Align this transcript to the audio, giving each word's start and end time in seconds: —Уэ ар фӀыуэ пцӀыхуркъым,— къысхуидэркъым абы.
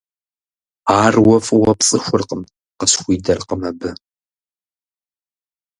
—Уэ 0.87 0.93
ар 1.07 1.15
фӀыуэ 1.45 1.73
пцӀыхуркъым,— 1.77 2.41
къысхуидэркъым 2.79 3.61
абы. 3.69 3.89